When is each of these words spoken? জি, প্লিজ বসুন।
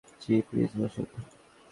জি, 0.21 0.33
প্লিজ 0.47 0.71
বসুন। 0.77 1.07